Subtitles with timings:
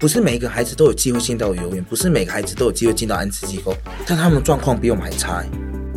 [0.00, 3.76] 不是每一个孩子都有机会进到幼儿园，不是每个孩子都有机会进到安置机构，
[4.06, 5.44] 但他们状况比我们还差。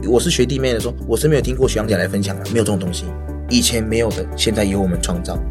[0.06, 3.06] 我是学弟妹的时候，我是没有听过学长姐来分享的，没有这种东西，
[3.50, 5.42] 以前没有的，现在由我们创造。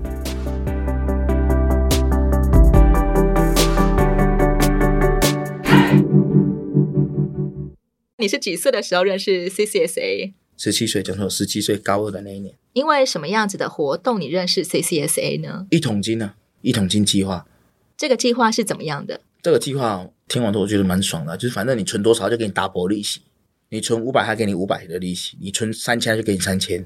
[8.19, 10.35] 你是几岁的时候认识 CCSA？
[10.59, 12.55] 十七岁，就是十七岁高二的那一年。
[12.75, 15.67] 因为什么样子的活动你认识 CCSA 呢？
[15.71, 16.35] 一桶金呢？
[16.61, 17.47] 一桶金计划。
[18.03, 19.21] 这个计划是怎么样的？
[19.45, 23.21] 这个计划听完之后我觉得蛮爽的，就是反正你存多少就给你 double 利息，
[23.69, 26.85] 你存五百他给你五百的利息，你存三千就给你三千。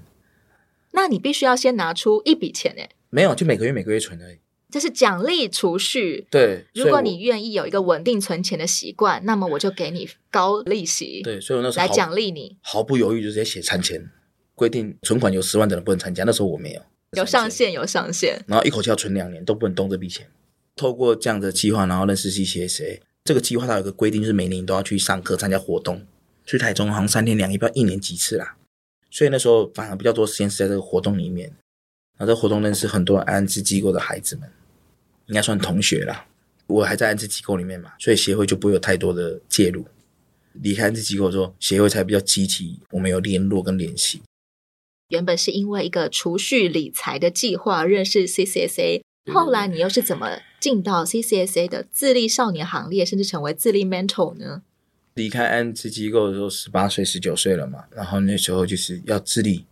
[0.92, 2.90] 那你必须要先拿出一笔钱诶？
[3.08, 4.36] 没有，就每个月每个月存而已。
[4.70, 6.26] 这是奖励储蓄。
[6.30, 11.22] 对，如果你愿意有一个稳定存钱的习惯，那么我就给你高利息。
[11.24, 14.06] 对，所以我那时候来奖励你，毫不犹豫就直接写三千，
[14.54, 16.24] 规定存款有十万的人不能参加。
[16.24, 20.28] 那时候我没有，有上限，有上限，然后一口气要存两年都不能动这笔钱。
[20.76, 23.00] 透过这样的计划，然后认识 CCSA。
[23.24, 26.06] 这个计划它有个规定，就是每年都要去上课、参加活动。
[26.44, 28.56] 去台中好像三天两夜，不知道一年几次啦。
[29.10, 31.48] 所以那时候反而比较多时间是在这个活动里面。
[32.16, 34.48] 然后这活动认识很多安置机构的孩子们。
[35.26, 36.24] 应该算同学啦，
[36.68, 39.84] 我还在安置机构里面嘛，所以协会就不会有太多的介入。
[40.52, 44.22] 离开安置机构之后，协会才比较积极，我们有联络跟联系。
[45.08, 54.62] 原本是因为一个储蓄理财的计划认识 CCSA，后来你又是怎么进到 CCSA 的自立少年行列，甚至成为自立 mentor 呢？
[55.14, 59.64] 离开安置机构的时候，十八岁、十九岁了嘛，然后那时候就是要自立，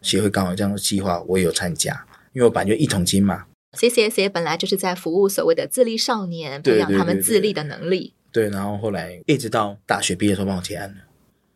[0.00, 3.46] 协会刚好这样的计划，我也有参加，因为我本来就一桶金嘛。
[3.72, 8.14] CCSA 本来就是在服务所谓的自立少年，培养他们自立的能力。
[8.30, 10.96] 对，然后后来一直到大学毕业的时候帮我结案了。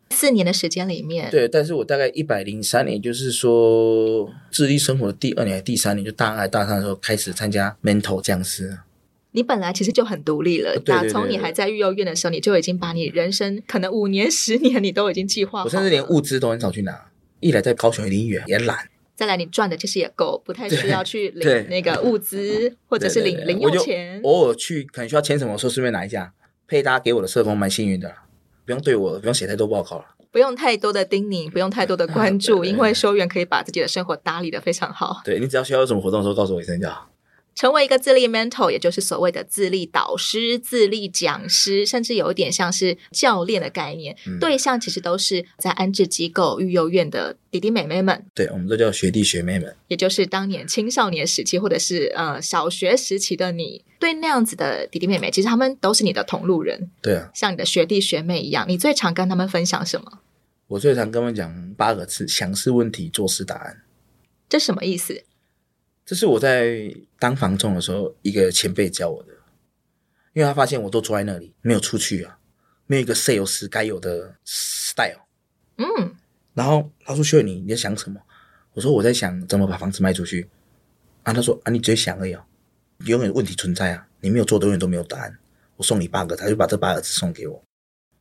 [0.09, 8.79] 四年的时间里面，对，但是我大概一百零三年，就是说自立生活的第二年、第三年，就大二、大三的时候开始参加 mentor 讲师。
[9.31, 15.69] 你本来其实就很独立了，打从你还在育幼院的时候，你就已经把你人生可能五年、十年，你都已经计划好了。
[15.69, 18.89] 我甚至连物资都很少去拿，一来在高雄离远，也懒。
[19.15, 24.19] 再来，你赚的其实也够，不太需要去领那个物资， 或者是领零用钱。
[24.23, 26.33] 偶尔去可能需要签什么，说顺便拿一下。
[26.67, 28.13] 配搭给我的社工蛮幸运的，
[28.67, 35.21] 不用对我不用写太多报告了，不用太多的叮咛，不用太多的关注， 因为修员可以把自己的生活打理的非常好。
[35.23, 37.07] 对，你只要需要有什么活动的时候，告诉我一声就好。
[37.57, 44.15] 成为一个自立 mentor，也就是所谓的自立导师、自立讲师，甚至有一点像是教练的概念。
[44.27, 48.23] 嗯、对象其实都是在安置机构、育幼院的弟弟妹妹们。
[48.35, 49.75] 对，我们都叫学弟学妹们。
[49.87, 56.91] 也就是当年青少年时期，或者是呃小学时期的你，对那样子的弟弟妹妹，其实他们都是你的同路人。
[57.01, 58.65] 对啊，像你的学弟学妹一样。
[58.69, 60.19] 你最常跟他们分享什么？
[60.67, 63.81] 我最常跟他们讲八个字：想是问题，做事答案。
[64.47, 65.23] 这什么意思？
[66.07, 69.33] 这是我在当房仲的时候，一个前辈教我的，
[70.31, 72.39] 因为他发现我都坐在那里，没有出去啊，
[72.85, 75.27] 没有一个 sales 该有的 style。
[75.75, 76.15] 嗯，
[76.53, 78.21] 然后他说：“秀你你在想什么？”
[78.71, 80.47] 我说：“我在想怎么把房子卖出去。”
[81.23, 82.41] 啊，他说：“啊，你只会想而已哦，
[82.99, 85.37] 永远问题存在啊，你没有做的永远都没有答案。
[85.75, 87.61] 我送你八个，他就把这八个字送给我：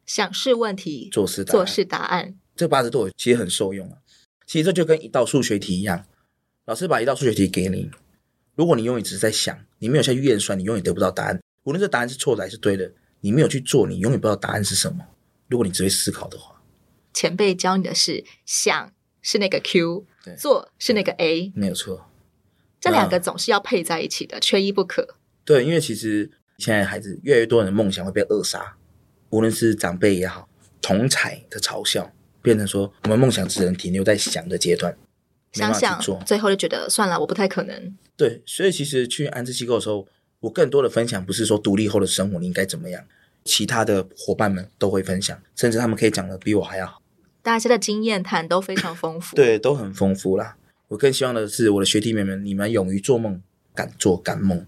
[0.06, 2.34] 想是问题，做事做事答案。
[2.56, 3.98] 这八个字对我其实很受用啊。
[4.44, 6.04] 其实这就跟一道数学题一样。”
[6.66, 7.88] 老师把一道数学题给你，
[8.56, 11.40] 如果你永远只是在想，你没有下去验算，你永远得不到答案。
[11.62, 12.90] 无论这答案是错的还是对的，
[13.20, 15.06] 你没有去做，你永远不知道答案是什么。
[15.46, 16.60] 如果你只会思考的话，
[17.14, 20.06] 前辈教你的是想是那个 Q，
[20.36, 22.10] 做是那个 A，没有错。
[22.80, 25.14] 这两个总是要配在一起的，缺一不可。
[25.44, 28.76] 对，因为其实现在孩子越来越多人的梦想会被扼杀，
[29.30, 30.48] 无论是长辈也好，
[30.82, 32.12] 同侪的嘲笑，
[32.42, 34.98] 变成说我们梦想只能停留在想的阶段。
[35.56, 37.96] 想想，最后就觉得算了，我不太可能。
[38.16, 40.06] 对，所以其实去安置机构的时候，
[40.40, 43.04] 我更多的分享不是说独立后的生活你应该怎么样，
[43.44, 47.02] 其他的伙伴们都会分享，甚至他们可以讲的比我还要好。
[47.42, 50.56] 大家的经验谈都非常丰富， 对，都很丰富啦。
[50.88, 53.40] 我更希望的是我的学弟妹们，你们勇于做梦，
[53.74, 54.66] 敢做敢梦。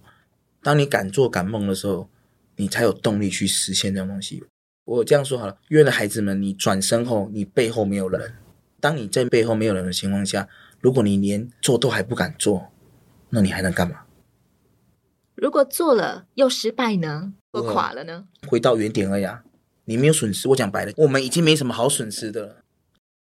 [0.62, 2.08] 当你敢做敢梦的时候，
[2.56, 4.44] 你才有动力去实现这种东西。
[4.84, 8.34] 我这样说好了，因为的孩子们，你转身后，你背后没有人。
[8.80, 10.48] 当你在背后没有人的情况下。
[10.80, 12.68] 如果你连做都还不敢做，
[13.30, 14.02] 那你还能干嘛？
[15.34, 17.34] 如果做了又失败呢？
[17.52, 18.26] 或垮了呢？
[18.46, 19.42] 回到原点而已啊！
[19.84, 20.48] 你没有损失。
[20.48, 22.56] 我讲白了，我们已经没什么好损失的了。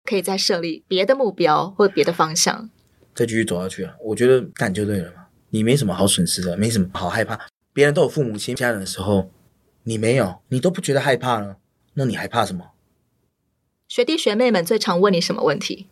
[0.05, 2.71] 可以再设立别的目标或别的方向，
[3.15, 3.95] 再继续走下去啊！
[4.03, 5.27] 我觉得干就对了嘛。
[5.51, 7.39] 你没什么好损失的，没什么好害怕。
[7.73, 9.31] 别人都有父母亲、家人的时候，
[9.85, 11.57] 你没有，你都不觉得害怕了，
[11.95, 12.71] 那你还怕什么？
[13.89, 15.89] 学弟学妹们最常问你什么问题？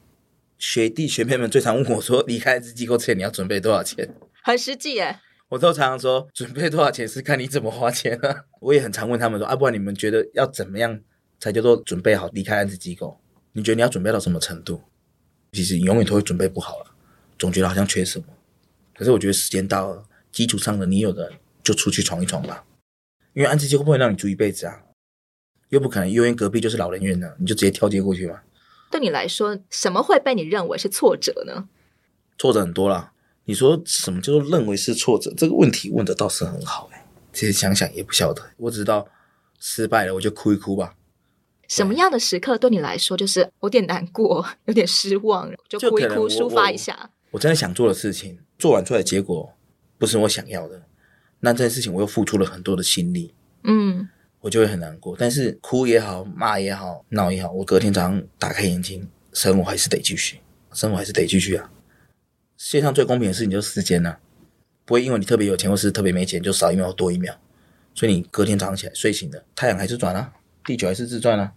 [0.60, 4.14] 学弟学妹们最常问我说：“离开这机构之前，你要准备多少钱？”
[4.44, 5.18] 很实际耶。
[5.48, 8.44] 我都常常说，准备多少钱是看你怎么花钱啊。
[8.60, 11.00] 我也很常问他们说，啊，不然你们觉得要怎么样
[11.38, 13.18] 才叫做准备好离开安置机构？
[13.52, 14.82] 你觉得你要准备到什么程度？
[15.52, 16.94] 其实你永远都会准备不好了，
[17.38, 18.26] 总觉得好像缺什么。
[18.94, 22.66] 可是我觉得时间到了，基础上的你有的就出去闯一闯吧。
[23.32, 24.82] 因为安置机构不会让你住一辈子啊，
[25.70, 28.42] 又不可能因为隔壁就是老人院呢，你就直接跳接过去嘛。
[28.90, 31.68] 对你来说，什么会被你认为是挫折呢？
[32.36, 33.12] 挫折很多啦。
[33.44, 35.32] 你说什么叫做认为是挫折？
[35.36, 37.06] 这个问题问的倒是很好哎。
[37.32, 39.06] 其实想想也不晓得，我只知道
[39.58, 40.96] 失败了，我就哭一哭吧。
[41.68, 47.10] 什么样的时刻对你来说就是有点难过、有点失望，就哭一哭抒发一下？
[47.30, 49.52] 我真的想做的事情，做完出来的结果
[49.96, 50.82] 不是我想要的，
[51.38, 53.32] 那这件事情我又付出了很多的心力，
[53.62, 54.08] 嗯，
[54.40, 55.16] 我就会很难过。
[55.18, 60.40] 但是哭也好，骂也好，闹也好，我隔天早上打开眼睛，生活还是得继续，
[60.72, 61.70] 生活还是得继续啊。
[62.56, 64.20] 世界上最公平的事情就是时间呐、啊，
[64.84, 67.34] 不会因为你特别有钱或是特别没钱就少一秒多一秒，
[67.94, 70.32] 所以你隔天早上起来睡醒了，太阳还是转啊，
[70.64, 71.52] 地球还是自转啊。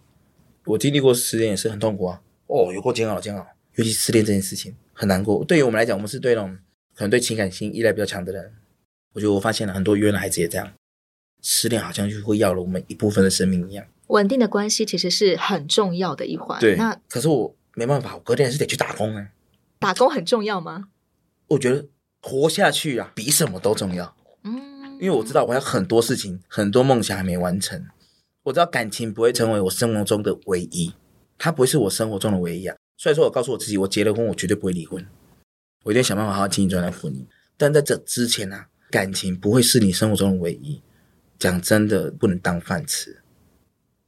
[0.65, 2.21] 我经历过失恋也是很痛苦啊！
[2.47, 3.45] 哦，有过煎熬，煎熬。
[3.75, 5.44] 尤其失恋这件事情很难过。
[5.44, 6.57] 对于我们来讲，我们是对那种
[6.95, 8.53] 可能对情感性依赖比较强的人。
[9.13, 10.71] 我觉得我发现了很多医院的孩子也这样，
[11.44, 13.86] 失恋好像就会要了我们一部分的生命一样。
[14.07, 16.60] 稳定的关系其实是很重要的一环。
[16.60, 19.28] 对，那可是我没办法，我隔天还是得去打工啊。
[19.80, 20.88] 打工很重要吗？
[21.48, 21.86] 我觉得
[22.22, 24.16] 活下去啊，比什么都重要。
[24.44, 27.86] 嗯，因为我知道我还有很多事情，很多梦想还没完成。
[28.44, 30.94] 我知道感情不会成为我生活中的唯一，
[31.38, 32.75] 它不会是我生活中的唯一啊。
[32.98, 35.06] 所以说我告诉我自己，我结了婚，我绝对不会离婚，
[35.84, 37.25] 我一定想办法好好经营这段婚姻。
[37.57, 40.81] 但在这之前呢、啊，感情不会是你生活中的唯一。
[41.44, 43.22] 讲真的，不能当饭吃。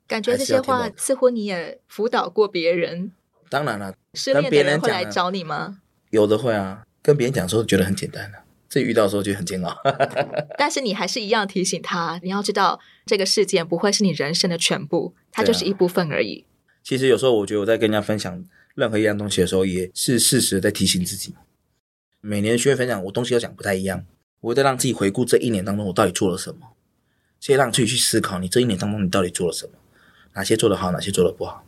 [0.07, 3.11] 感觉这些话似乎你也辅导过别人。
[3.49, 5.81] 当然了，失恋的人会来找你吗？
[6.11, 8.45] 有的会啊，跟别人讲的时候觉得很简单的、啊。
[8.69, 9.75] 自己遇到的时候就很煎熬，
[10.57, 16.45] 但是你还是一样提醒他，你要知道这个事件不会是你人生的全部，它就是一部分而已。
[16.83, 18.45] 其实有时候我觉得我在跟人家分享
[18.75, 21.35] 任何一样东西的时候，也是适时的在提醒自己。
[22.21, 24.05] 每年学会分享，我东西要讲不太一样，
[24.39, 26.74] 我会在让自己回顾这一年当中我到底做了什么，
[27.45, 29.73] 先让自己去思考你这一年当中你到底做了什么，
[30.33, 31.63] 哪些做得好，哪些做得不好，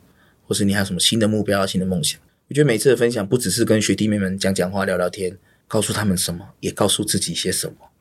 [0.48, 2.20] 或是你还有什么新的目标、新的梦想。
[2.48, 5.38] 我觉得每次的分享不只是跟学弟妹们讲讲话、聊聊天。
[5.68, 7.92] 告诉他们什么，也告诉自己些什么。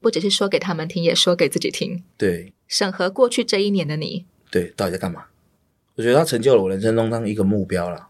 [0.00, 2.02] 不只是说给他们听，也说给自己听。
[2.18, 4.26] 对，审核过去这一年的你。
[4.50, 5.26] 对，到底在干嘛？
[5.94, 8.08] 我觉得它成就了我人生中当一个目标了，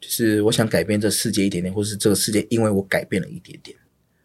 [0.00, 3.76] 就是我想改变这世界一点点，或是这个世界因为我改变了一点点。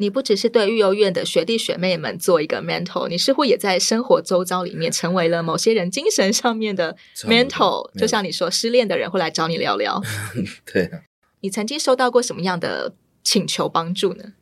[0.01, 7.89] 你不只是对育幼院的学弟学妹们做一个 mentor，你似乎也在生活周遭里面成为了某些人精神上面的 mentor。
[7.97, 10.01] 就像你说，失恋的人会来找你聊聊。
[10.65, 11.01] 对啊。
[11.41, 12.93] 你曾经收到过什么样的？
[13.23, 14.33] 请求帮助呢？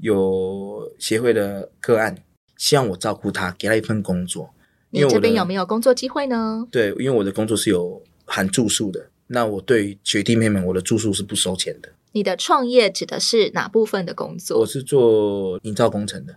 [0.00, 2.18] 有协会的个案，
[2.56, 4.52] 希望我照顾他，给他一份工作。
[4.90, 6.66] 你这边有没有工作机会呢？
[6.68, 9.08] 对，因为我的工作是有含住宿的。
[9.28, 11.88] 那我对学弟妹们，我的住宿是不收钱的。
[12.12, 14.60] 你的创业指的是哪部分的工作？
[14.60, 16.36] 我是做营造工程的，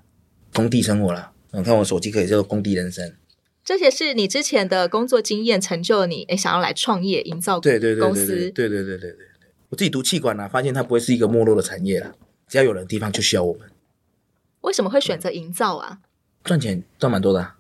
[0.54, 1.32] 工地生活啦。
[1.52, 3.14] 你看我手机可以叫做工地人生。
[3.64, 8.26] 这些是你之前的工作经验成就了你，诶，想要来创业营造对对公司。
[8.52, 9.28] 对对对对对对。
[9.70, 12.14] 我自己读气管啊，发现它不会是一个没落的产业啦。
[12.48, 13.70] 只要有人的地方就需要我们。
[14.62, 16.00] 为什么会选择营造啊？
[16.44, 17.56] 赚钱赚蛮多的，啊，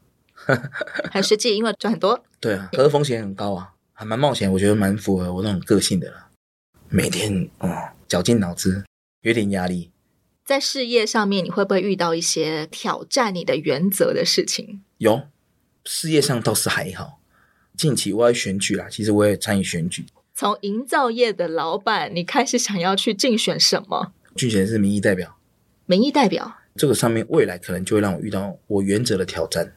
[1.12, 2.24] 很实际，因为赚很多。
[2.40, 4.52] 对啊，可是风险很高啊，还蛮冒险。
[4.52, 6.30] 我觉得蛮符合我那种个性的啦。
[6.90, 7.70] 每天哦，
[8.12, 8.84] 绞尽脑汁，
[9.22, 9.90] 有点压力。
[10.44, 14.82] 在事业上面，你会不会遇到一些挑战你的原则的事情？
[14.98, 15.22] 有，
[15.86, 17.22] 事业上倒是还好。
[17.78, 20.06] 近期我要选举啦，其实我也参与选举。
[20.36, 24.12] 从营造业的老板，你开始想要去竞选什么？
[24.36, 25.38] 竞选是民意代表。
[25.86, 29.74] 民意代表这个上面，未来可能就会让我遇到我原则的挑战。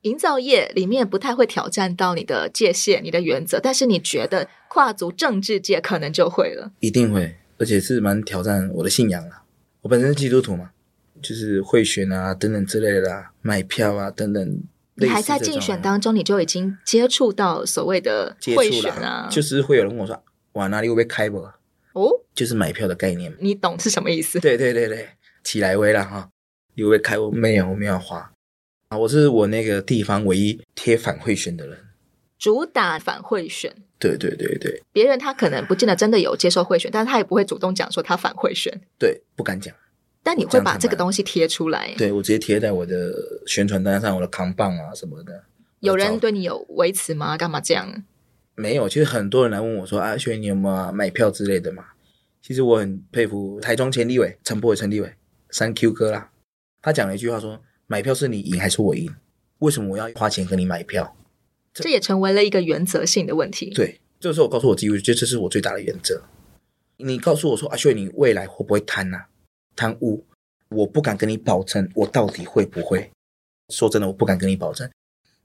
[0.00, 6.72] 营造业里面不太会挑战到你的界限、你的原则，但是你觉得跨足政治界可能就会了。
[6.80, 9.44] 一定会，而且是蛮挑战我的信仰啊。
[9.82, 10.70] 我本身是基督徒嘛，
[11.20, 14.62] 就是贿选啊等等之类的啦，买票啊等等。
[14.96, 19.28] 你还在竞选当中，你就已经接触到所谓的贿选啊？
[19.30, 20.22] 就是会有人跟我说
[20.54, 21.38] ：“哇，哪里会被开不？”
[21.94, 23.32] 哦，就是买票的概念。
[23.40, 24.38] 你懂是什么意思？
[24.38, 25.08] 对对对对，
[25.42, 26.28] 起来威了哈！
[26.74, 28.32] 你会开我没有，我没有花
[28.88, 28.98] 啊！
[28.98, 31.78] 我是我那个地方唯一贴反贿选的人，
[32.38, 33.74] 主打反贿选。
[33.98, 38.78] 对对对对，别人他可能不见得真的有接受贿选，但是他也不会主动讲说他反贿选。
[38.98, 39.74] 对，不敢讲。
[40.22, 41.94] 但你会把这个东西贴出来？
[41.96, 43.12] 对，我直接贴在我的
[43.46, 45.44] 宣传单上，我的扛棒啊什么的。
[45.80, 47.36] 有人对你有维持吗？
[47.36, 48.04] 干嘛这样？
[48.54, 51.84] 没有，其实很多人来问我说：“啊，轩你有没有买票之类的嘛？”
[52.40, 55.12] 其实我很佩服台中前立委陈柏伟陈立委
[55.50, 56.30] 三 Q 哥啦，
[56.80, 59.14] 他讲了一句话说：“买票是你赢还是我赢？
[59.58, 61.16] 为什么我要花钱跟你买票？”
[61.82, 63.70] 这也成为了一个原则性的问题。
[63.70, 66.22] 对，这个时候我告诉我自己，我觉得这是我最大的原则。
[66.96, 69.28] 你告诉我说：“阿秀，你未来会不会贪呐、啊？
[69.74, 70.24] 贪污？”
[70.70, 73.10] 我不敢跟你保证，我到底会不会？
[73.68, 74.90] 说真的，我不敢跟你保证。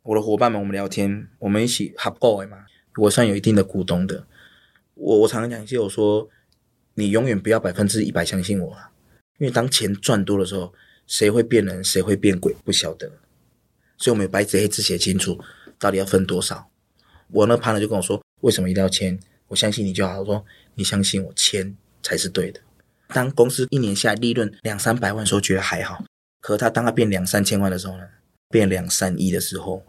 [0.03, 2.65] 我的伙伴们，我们聊天，我们一起合过嘛。
[2.97, 4.25] 我算有一定的股东的。
[4.95, 6.29] 我我常常讲，就我说，
[6.95, 8.91] 你永远不要百分之一百相信我啊，
[9.39, 10.73] 因为当钱赚多的时候，
[11.05, 13.11] 谁会变人，谁会变鬼，不晓得。
[13.97, 15.39] 所以我们有白纸黑字写清楚，
[15.79, 16.69] 到底要分多少。
[17.31, 19.19] 我那 partner 就跟我说，为什么一定要签？
[19.47, 20.19] 我相信你就好。
[20.19, 20.45] 我说，
[20.75, 22.59] 你相信我，签才是对的。
[23.07, 26.03] 当公司一年下来利润两三百万的时候，觉得还好。
[26.41, 28.03] 可他当他变两三千万的时候呢？
[28.49, 29.83] 变两三亿的时候，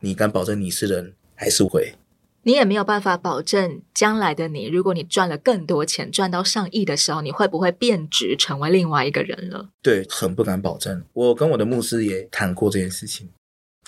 [0.00, 1.94] 你敢保证你是人还是鬼？
[2.42, 9.70] 你也没有办法保证将来的你，如果你赚了更多钱，赚到上亿的时候，你会不会变质成为另外一个人了？
[9.82, 11.02] 对，很不敢保证。
[11.12, 13.28] 我跟我的牧师也谈过这件事情，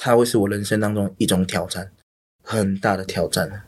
[0.01, 1.91] 他会是我人生当中一种挑战，
[2.43, 3.65] 很大的挑战。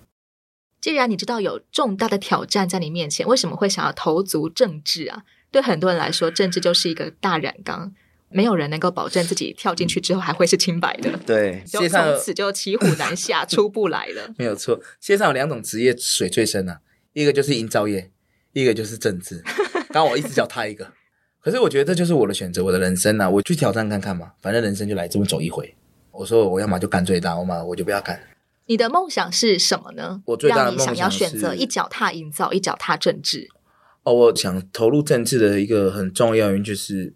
[0.81, 5.25] 既然你知道有重大的挑战在你面前，为什么会想要投足政治啊？
[5.51, 7.93] 对很多人来说，政治就是一个大染缸，
[8.29, 11.19] 没有人能够保证自己跳进去之后还会是清白的。
[11.27, 14.33] 对，就从此就骑虎难下， 出不来了。
[14.39, 16.81] 没有错，世界上有两种职业水最深啊，
[17.13, 18.11] 一个就是营造业，
[18.53, 19.43] 一个就是政治。
[19.93, 20.93] 当我一直叫他一个，
[21.43, 25.75] 可是我觉得这就是我的选择，我的人生啊，我去挑战看看嘛，反正人生就来这么走一回。
[26.21, 28.21] 我说我要么就干最大，要么我就不要干。
[28.67, 30.23] 你的梦想是什么呢？
[30.27, 33.49] 我最大的梦想要选择一脚踏营造，一脚踏政治。
[34.03, 37.15] 哦，我想投入政治的一个很重要原因就是，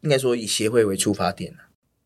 [0.00, 1.54] 应该说以协会为出发点。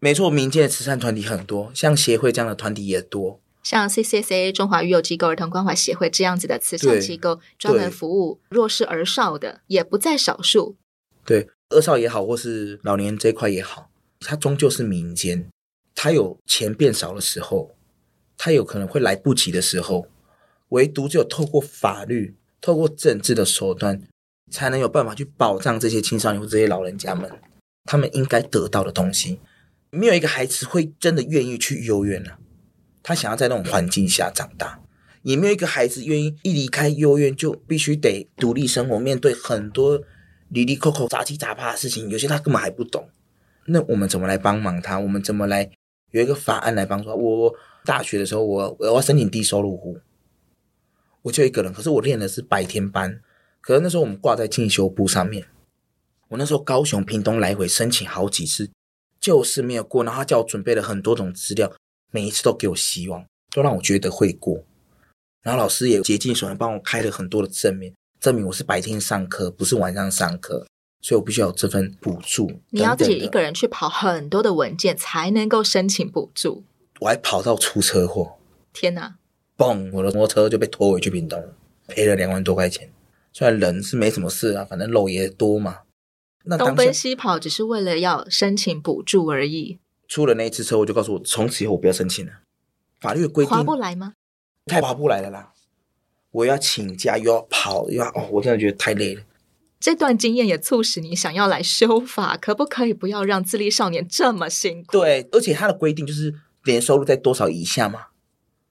[0.00, 10.74] 没错，民间的慈善团体很多，像协会这样的团体也多，像 CCSA 中华育幼机构儿童关怀协会这样子的慈善机构，专门服务弱势儿少的也不在少数。
[11.24, 15.48] 对，儿少也好，或是老年这一块也好，它终究是民间，
[16.02, 17.70] 他有钱变少的时候。
[18.36, 20.08] 他有可能会来不及的时候，
[20.70, 24.02] 唯独只有透过法律、透过政治的手段，
[24.50, 27.30] 才能有办法去保障这些青少年或这些老人家们
[27.84, 29.38] 他们应该得到的东西。
[29.90, 32.40] 没有一个孩子会真的愿意去幼儿园啊，
[33.00, 34.80] 他想要在那种环境下长大，
[35.22, 40.02] 也没有一个孩子愿意一离开幼儿园就必须得独立生活，面对很多
[40.48, 43.08] 离离扣扣、杂七杂八的事情，有些他根本还不懂。
[43.66, 44.98] 那我们怎么来帮忙他？
[44.98, 45.70] 我们怎么来
[46.12, 47.14] 有一个法案来帮助他？
[47.14, 47.54] 我。
[47.84, 49.98] 大学的时候我，我我要申请低收入户，
[51.22, 51.72] 我就一个人。
[51.72, 53.20] 可是我练的是白天班，
[53.60, 55.48] 可是那时候我们挂在进修部上面。
[56.28, 58.70] 我那时候高雄、屏东来回申请好几次，
[59.20, 60.04] 就是没有过。
[60.04, 61.72] 然后他叫我准备了很多种资料，
[62.12, 64.62] 每一次都给我希望，都让我觉得会过。
[65.42, 70.64] 然后老师也竭尽所能帮我开了很多的证明，证明我是白天上课，不是晚上上课，
[71.02, 72.50] 所以我必须要有这份补助。
[72.70, 76.64] 你要自己一个人去跑很多的文件，才能够申请补助。
[77.00, 78.38] 我还跑到出车祸，
[78.72, 79.16] 天哪！
[79.58, 81.54] 嘣，我的摩托车就被拖回去屏东了，
[81.88, 82.90] 赔了两万多块钱。
[83.32, 85.80] 虽然人是没什么事啊，反正肉也多嘛。
[86.44, 89.78] 那东奔西跑只是为了要申请补助而已。
[90.08, 92.32] 出了那一次车祸，就告诉我，从此以后我不要申请了。
[93.00, 94.14] 法律的规定划不来吗？
[94.66, 95.52] 太划不来了啦！
[96.30, 99.22] 我要请假，又要跑，又要哦，我真的觉得太累了。
[99.82, 104.92] 这段经验也促使你想要来修法，可不可以不要让自立少年这么辛苦？
[104.92, 106.32] 对，而且他的规定就是。
[106.64, 108.06] 年收入在多少以下嘛？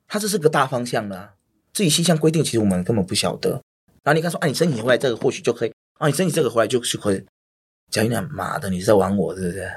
[0.07, 1.33] 他这是个大方向的啊，
[1.73, 3.61] 至于细项规定，其实我们根本不晓得。
[4.01, 7.25] 然后你看说，啊，你申请回来这个或许就可以，啊，你申请这个回来就是可以。
[7.89, 9.69] 讲一点妈的，你是在玩我，是不是？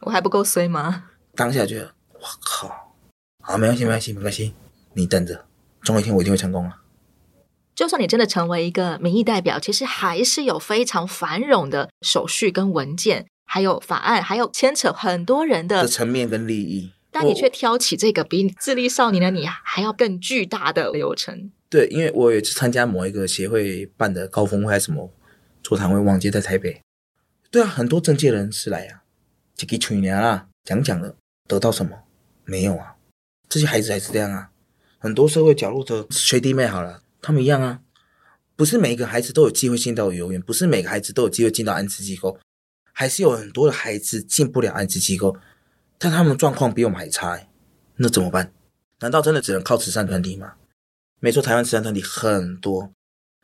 [0.00, 1.10] 我还不够衰吗？
[1.34, 2.94] 当下觉得，我靠，
[3.42, 4.54] 好，没关系，没关系，没关系，
[4.94, 5.44] 你等着，
[5.82, 6.80] 总有一天我一定会成功啊。
[7.78, 16.90] 就算你真的成为一个民意代表，其实还是有非常繁冗的手续跟文件，还有法案，还有牵扯很多人的层面跟利益。
[17.12, 21.52] 但你却挑起这个比智力少年的你还要更巨大的流程。
[21.70, 25.12] 对，因为我也是参加某一个协会办的高峰会还是什么
[25.62, 26.80] 座谈会，忘记在台北。
[27.48, 29.02] 对啊，很多政界人士来啊，
[29.54, 31.14] 就给吹牛啊，讲讲了，
[31.46, 31.92] 得到什么？
[32.44, 32.96] 没有啊。
[33.48, 34.50] 这些孩子还是这样啊。
[34.98, 37.80] 很多社会角落的学弟妹好了，他们一样啊。
[38.56, 42.40] 不是每一个孩子都有机会进到幼儿园，不是每个孩子都有机会进到安置机构，
[42.92, 45.36] 还是有很多的孩子进不了安置机构。
[45.96, 47.48] 但他们状况比我们还差，
[47.96, 48.52] 那怎么办？
[48.98, 50.54] 难道真的只能靠慈善团体吗？
[51.20, 52.92] 没错，台湾慈善团体很多，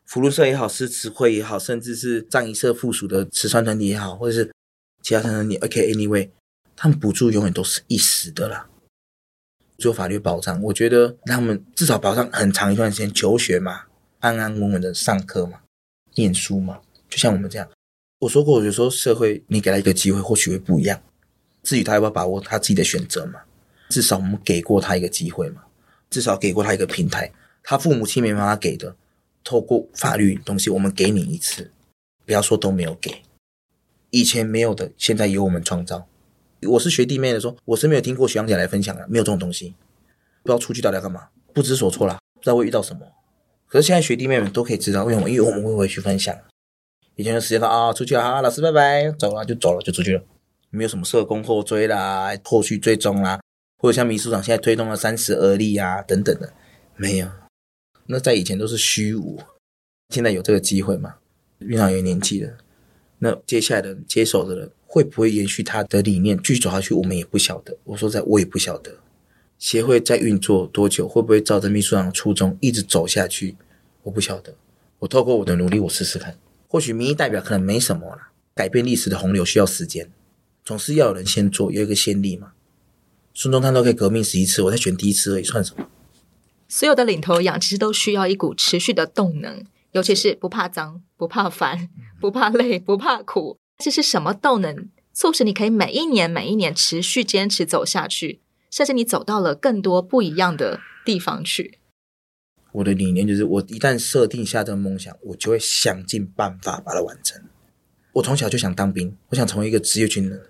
[0.05, 4.53] 福禄社也好，诗词会也好，甚至是葬仪社附属的慈善团体也好，或者是
[5.01, 6.31] 其他团体，OK，Anyway，
[6.75, 8.69] 他们补助永远都是一时的啦。
[9.85, 13.83] 做法律保障，我觉得他们至少保障很长一段时间，求学嘛，
[14.21, 15.61] 安安稳稳的上课嘛，
[16.15, 17.69] 念书嘛，就像我们这样。
[18.21, 21.03] 我说过，有时候社会你给他一个机会，或许会不一样。
[21.63, 23.43] 至于他要不要把握他自己的选择嘛？
[23.91, 25.63] 至少我们给过他一个机会嘛，
[26.09, 27.31] 至少给过他一个平台。
[27.63, 28.97] 他父母亲没办法给的，
[29.45, 31.71] 透过法律东西，我们给你一次，
[32.25, 33.21] 不要说都没有给。
[34.09, 36.07] 以前没有的，现在由我们创造。
[36.67, 39.75] 我是学弟妹的说，我是没有听过学长姐来分享的，没有这种东西。
[40.43, 43.01] 不知道出去到底要干嘛，不知所措啦，不知道会遇到什么。
[43.67, 46.37] 可是现在学弟妹们都可以知道为什么，因为我们会回去分享。
[47.17, 50.23] 以前的时间说啊，出去了啊，老师拜拜，走了就走了就出去了，
[50.71, 53.41] 没有什么社工后追啦，后续追踪啦，
[53.79, 56.53] 或者像秘书长现在推动了三十而立啊等等的，
[56.97, 57.29] 没有。
[58.07, 59.41] 那在以前都是虚无，
[60.11, 61.15] 现在有这个机会嘛？
[61.61, 62.59] 院长越年纪了，
[63.25, 66.93] 那接下来的接手的人会不会延续他的理念继续走下去？
[66.93, 67.75] 我们也不晓得。
[67.85, 68.99] 我说在，我也不晓得。
[69.59, 71.09] 协会在运作多久？
[71.09, 73.57] 会不会照着秘书长的初衷一直走下去？
[74.03, 74.55] 我不晓得。
[74.99, 76.37] 我透过我的努力，我试试看。
[76.69, 80.11] 或许民意代表可能没什么啦，改变历史的洪流需要时间，
[80.63, 82.53] 总是要有人先做，有一个先例嘛。
[83.33, 85.87] 孙中山都可以革命十一次，我才选第一次而已，算什么？
[86.69, 91.89] 所有的领头羊其实都需要一股持续的动能，尤其是不怕脏、不怕烦、
[92.21, 93.57] 不怕累、不怕苦。
[93.79, 101.79] 这是什么动能促使你可以每一年、每一年持续坚持走下去，甚至你走到了更多不一样的地方去？
[102.73, 107.43] 我的理念就是，我一旦设定下这个梦想，我就会想尽办法把它完成。
[108.13, 110.43] 我从小就想当兵，我想成为一个职业军人。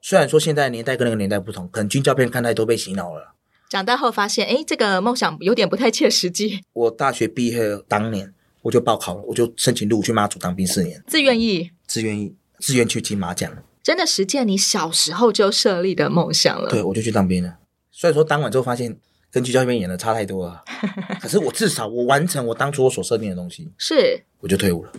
[0.00, 3.34] 虽然说现在年代跟那个年代不同，可能军教片看太多被洗脑了。
[3.68, 6.60] 长大后发现，哎，这个梦想有点不太切实际。
[6.74, 8.32] 我大学毕业当年，
[8.62, 13.52] 我就报考了，我就申请入伍去妈祖当兵四年，自愿意，自愿意，自愿去金马奖。
[13.82, 16.70] 真的实践你小时候就设立的梦想了。
[16.70, 17.58] 对，我就去当兵了。
[17.90, 18.98] 虽然说当完之后发现。
[19.34, 20.62] 跟剧教片演的差太多了，
[21.18, 24.92] 可是我至少我完成我当初我所设定的东西，是我就退伍了，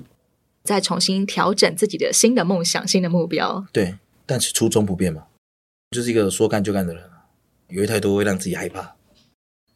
[0.63, 3.63] 再重新调整自己的新的梦想、新的目标。
[3.71, 5.27] 对，但是初衷不变嘛，
[5.91, 7.03] 就是一个说干就干的人，
[7.67, 8.95] 有太多会让自己害怕。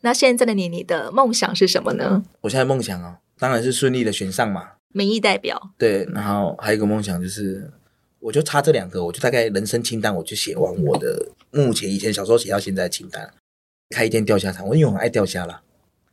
[0.01, 2.23] 那现在的你，你的梦想是什么呢？
[2.41, 5.71] 我现在梦想啊，当然是顺利的选上嘛，民意代表。
[5.77, 7.71] 对，然后还有一个梦想就是，
[8.19, 13.33] 我就差这两个，我就大概人生清单，我就写完我的目前以前小时候写到现在的清单。
[13.89, 15.61] 开一间钓虾场，我因为我很爱钓虾啦。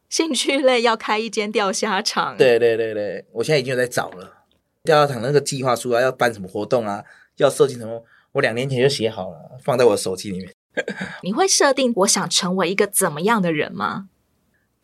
[0.09, 4.45] 兴趣类要开一间钓虾场，对对对对，我现在已经有在找了
[4.85, 7.03] 钓虾场那个计划书啊，要办什么活动啊，
[7.39, 10.53] 要设计什么，我两年前就写好了，放在我的手机里面。
[11.23, 14.09] 你会设定我想成为一个怎么样的人吗？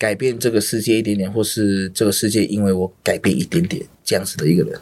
[0.00, 4.80] 改变这个世界一点点，或是这个世界因为我改变一点点这样子的一个人。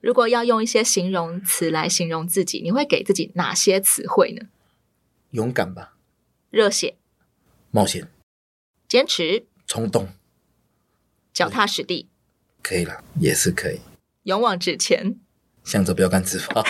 [0.00, 4.48] 如果要用一些形容词来形容自己，你会给自己哪些词汇呢？
[5.30, 5.94] 勇敢吧，
[6.50, 6.96] 热血。
[7.70, 8.08] 冒险，
[8.88, 10.08] 坚持，冲动，
[11.32, 12.08] 脚踏实地，
[12.64, 13.78] 可以了，也是可以。
[14.24, 15.20] 勇往直前，
[15.62, 16.64] 向着标杆直跑。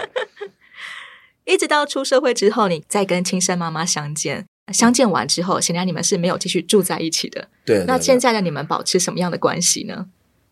[1.46, 7.48] 一直到出社会之后，你再跟亲生妈妈相见，相见完之后，显然你们是没有继续住在一起的。
[7.64, 7.86] 对，对，对。
[7.86, 10.06] 那现在的你们保持什么样的关系呢？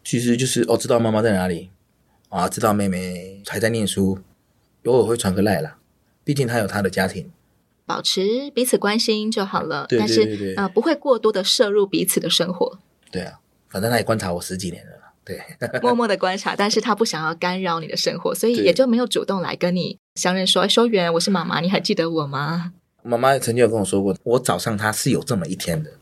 [0.05, 1.71] 其实就是哦，知道妈妈在哪里
[2.29, 4.19] 啊，知道妹妹还在念书，
[4.85, 5.79] 偶尔会传个赖啦。
[6.25, 7.31] 毕竟她有她的家庭。
[7.87, 12.79] 保持彼此关心就好了，对对对对，但是呃，不会过多的摄入彼此的生活。
[13.11, 14.93] 对啊，反正他也观察我十几年了，
[15.25, 15.41] 对，
[15.83, 25.93] 默默的观察，但是他不想要干扰你的生活，所以也就没有主动来跟你相认说：“修缘，我是妈妈，你还记得我吗？”妈妈曾经有跟我说过，我找上他是有这么一天的，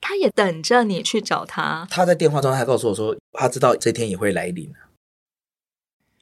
[0.00, 1.86] 他也等着你去找他。
[1.90, 4.72] 他在电话中还告诉我说，他知道这天也会来临。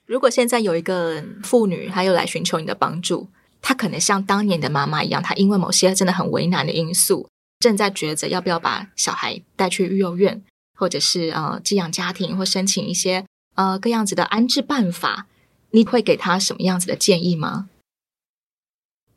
[0.06, 3.28] 如果现在有一个妇女，她又来寻求你的帮助。
[3.60, 10.40] 她可能像当年的妈妈一样，她因为某些真的很为难的因素，正在抉择要不要把小孩带去育幼院，
[10.76, 13.24] 或者是呃寄养家庭，或申请一些
[13.56, 15.26] 呃各样子的安置办法。
[15.72, 17.68] 你会给她什么样子的建议吗？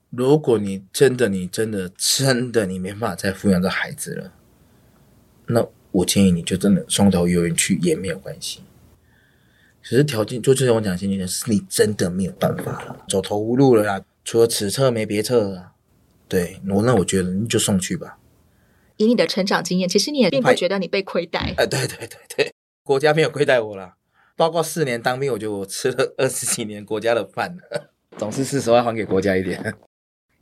[0.09, 4.33] 如果你真的、你真的、真的你没办法再抚养这孩子了，
[5.47, 8.61] 那我建议你就真的送到幼儿园去也没有关系。
[9.81, 14.03] 只是条件就就像我讲的，前提是你真的没有办法了，走投无路了啦。
[14.25, 15.71] 除了此策没别策了，
[16.27, 18.17] 对，我那我觉得你就送去吧。
[18.97, 21.53] 以你的成长经验，其实你也并不觉得你被亏待。
[21.57, 23.93] 哎， 对对对对，国家没有亏待我了。
[24.35, 29.73] 包括四年当兵，我觉得我吃了二十几年国家的饭了，总是四十万还给国家一点。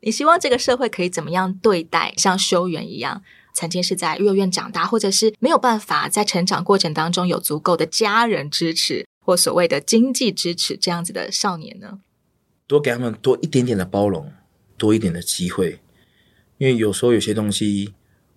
[0.02, 12.00] 你希望这个社会可以怎么样对待像修缘一样，曾经是在育幼院长大，或者是没有办法在成长过程当中有足够的家人支持或所谓的经济支持这样子的少年呢？
[12.68, 14.32] 多给他们多一点点的包容，
[14.78, 15.80] 多一点的机会，
[16.58, 17.94] 因为有时候有些东西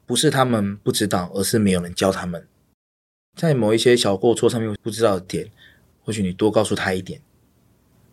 [0.07, 2.47] 不是他们不知道，而是没有人教他们。
[3.37, 5.51] 在某一些小过错上面不知道的点，
[6.03, 7.21] 或许你多告诉他一点，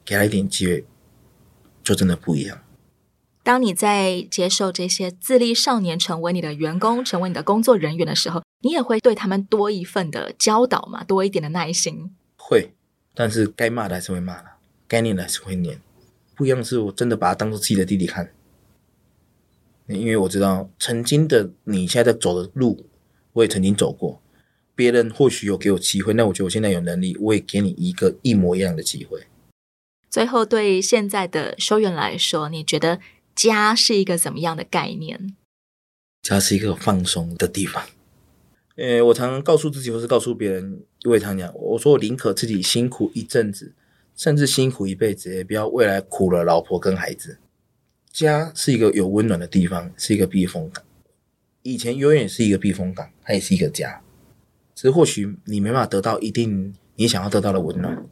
[0.03, 0.85] 给他一点机会，
[1.81, 2.61] 就真的不一样。
[3.47, 12.13] 当你在接受这些自立少年成为你的员工、成为你的工作人员的时候，你也会对他们多一份的教导嘛，多一点的耐心。
[12.35, 12.73] 会，
[13.15, 14.47] 但是该骂的还是会骂的，
[14.85, 15.79] 该念的还是会念。
[16.35, 18.33] 不一样的是，我真的把他当做自己的弟弟看，
[19.87, 22.85] 因为我知道曾经的你现在在走的路，
[23.31, 24.21] 我也曾经走过。
[24.75, 29.21] 别人或许有给我机会，那我觉得我现在有能力，我也给你一个一模一样的机会。
[30.09, 32.99] 最后，对现在的修远来说，你觉得
[33.37, 35.33] 家是一个怎么样的概念？
[36.23, 37.85] 家是一个放松的地方。
[38.75, 43.73] 呃，我常常告诉自己，或是告诉别人，因为常讲，我说我宁可自己辛苦一阵子。
[44.15, 47.37] 甚至辛苦一辈子，也不要未来苦了老婆跟孩子。
[48.11, 50.83] 家是一个有温暖的地方，是一个避风港。
[51.61, 54.01] 以前永远是一个避风港，它也是一个家。
[54.73, 58.03] 只是或许你没办法得到一定你想要得到的温暖，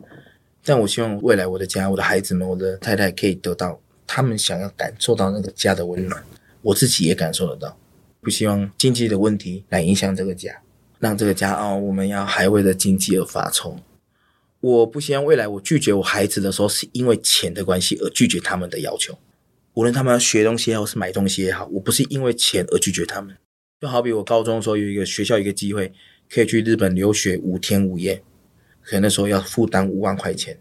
[0.63, 6.23] 但我希望未来我的家、我的孩子们、我的太太可以得到他们想要感受到那个家的温暖。
[6.61, 7.77] 我自己也感受得到。
[8.21, 10.61] 不希望经济的问题来影响这个家，
[10.99, 13.77] 让这个家哦，我们要还为了经济而发愁。
[14.61, 19.15] 我不希望未来我拒绝我孩子的时候，是因为钱的关系而拒绝他们的要求。
[19.75, 23.37] 无论他们要学东西，也好是买东西也好，我不是因为钱而拒绝他们。
[23.79, 25.93] 就好比我高中的时候有一个学校一个机会，
[26.29, 28.23] 可以去日本留学五天五夜，
[28.81, 30.57] 可能那时候要负担五万块钱，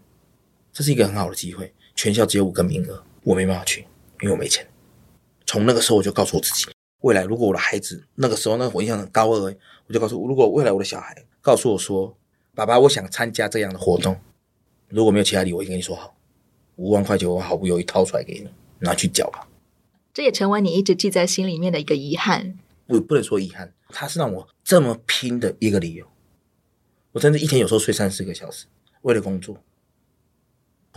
[0.71, 1.73] 这是一个很好的机会。
[1.95, 3.81] 全校只有五个名额，我没办法去，
[4.21, 4.65] 因为我没钱。
[5.45, 6.65] 从那个时候我就告诉我自己，
[7.01, 9.53] 未来如果我的孩子那个时候，那个我印象很高二，
[9.87, 12.17] 我就告诉，如果未来我的小孩告诉我说。
[12.57, 14.17] 爸爸，我想参加这样的活动。
[14.87, 16.15] 如果没有其他理由，我会跟你说好，
[16.77, 19.45] 五万块钱我毫不犹豫掏出来给你，拿去缴吧。
[20.13, 22.57] 这也成为你一直记在心里面的一个遗憾。
[22.85, 26.07] 我，不能说遗憾，它是让我这么拼的一个理由。
[27.11, 28.67] 我真的一天有时候睡三四个小时，
[29.01, 29.57] 为了工作。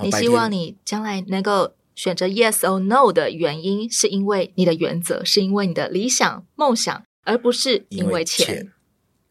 [0.01, 8.71] 你希望你将来能够选择 yes or no 的原因，是因为你的原则，是因为你的理想梦想，而不是因为钱。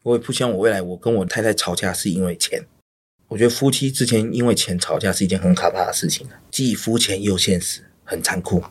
[0.02, 2.66] 我也不希望我未来我跟我太太吵架是因为钱。
[3.28, 8.62] 我觉得夫妻之间因为钱吵架是一件很可怕的事情，既肤浅又现实，很残酷。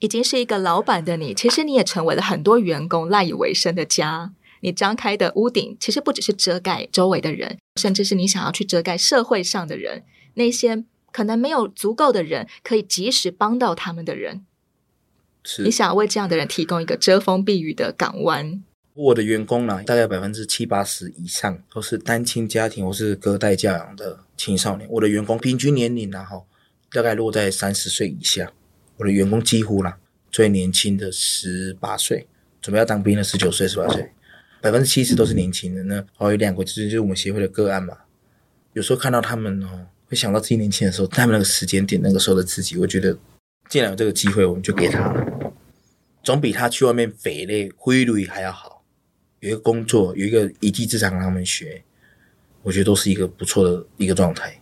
[0.00, 4.34] 已经是一个老板的你，其实你也成为了很多员工赖以为生的家。
[4.60, 14.44] 你张开的屋顶，其实不只是遮盖周围的人，甚至是你想要去遮盖社会上的人，那些可能没有足够的人可以及时帮到他们的人。
[15.44, 18.62] 是你想要为这样的人提供一个遮风避雨的港湾。
[18.94, 24.88] 我的员工呢，大概百分之七八十以上都是单亲家庭或是隔代教养的青少年。
[24.90, 26.46] 我的员工平均年龄然后
[26.92, 28.52] 大概落在三十岁以下。
[28.98, 29.98] 我的员工几乎啦，
[30.30, 32.28] 最年轻的十八岁，
[32.60, 34.12] 准备要当兵的十九岁、十八岁，
[34.60, 35.88] 百分之七十都是年轻人。
[35.88, 37.96] 那还有两个就是就是我们协会的个案嘛。
[38.74, 43.16] 有时候看到他们哦，会想到自己年轻的时候，他们那个时间点那个时候的自己，我觉得
[43.70, 45.26] 既然有这个机会，我们就给他了，
[46.22, 48.84] 总比他去外面匪类挥泪还要好。
[49.40, 51.82] 有一个工作，有一个一技之长让他们学，
[52.62, 54.60] 我觉得都是一个不错的一个状态。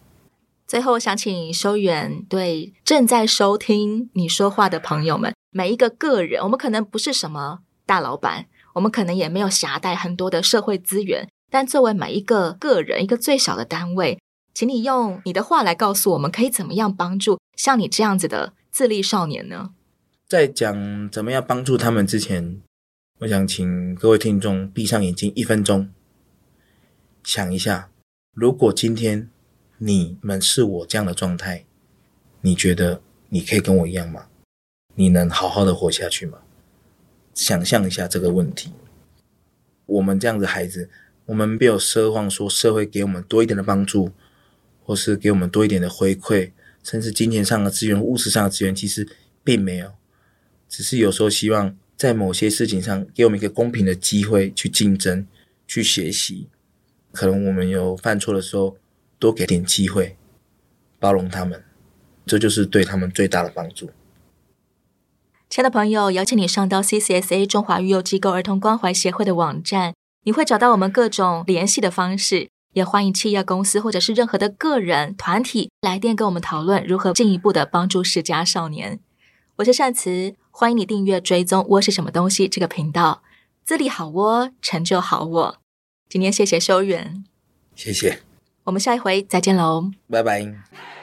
[0.69, 14.21] 最后，我想请修远对正在收听你说话的朋友们，每一个个人，我们可能不是什么大老板，我们可能也没有携带很多的社会资源，但作为每一个个人，一个最小的单位，
[14.61, 19.71] 请你用你的话来告诉我们，可以怎么样帮助像你这样子的自立少年呢？
[20.29, 22.61] 在讲怎么样帮助他们之前。
[23.21, 25.89] 我想请各位听众闭上眼睛一分钟，
[27.25, 27.89] 想一下，
[28.35, 29.31] 如果今天
[29.79, 31.65] 你们是我这样的状态，
[32.43, 34.27] 你觉得你可以跟我一样吗？
[34.95, 36.37] 你能好好的活下去吗？
[37.33, 38.75] 想象一下这个问题。
[39.87, 40.91] 我们这样的孩子，
[41.25, 44.13] 我们没有奢望说社会给我们多一点的帮助，
[44.91, 46.51] 或是给我们多一点的回馈，
[46.83, 49.07] 甚至金钱上的资源、物质上的资源，其实
[49.45, 49.93] 并没有，
[50.69, 51.77] 只是有时候希望。
[51.97, 55.27] 在某些事情上，给我们一个公平的机会去竞争、
[55.69, 56.49] 去学习。
[57.13, 58.79] 可能我们有犯错的时候，
[59.19, 60.17] 多给点机会，
[60.99, 61.63] 包容他们，
[62.25, 63.91] 这就是对他们最大的帮助。
[65.51, 69.93] 亲爱的朋友，邀请你上到 CCSA 中华育幼机构儿童关怀协会的网站，
[70.25, 72.49] 你会找到我们各种联系的方式。
[72.73, 79.01] 也欢迎企业公司或者是任何的个人团体来电跟我们讨论如何进一步的帮助世家少年。
[79.57, 80.35] 我是善慈。
[80.53, 83.23] 欢迎你订阅追踪窝是什么东西这个频道，
[83.65, 85.59] 自立好窝，成就好我。
[86.09, 87.25] 今天谢谢修远，
[87.75, 88.21] 谢谢，
[88.65, 91.00] 我们下一回再见喽，拜拜。